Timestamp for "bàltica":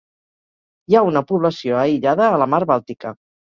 2.75-3.17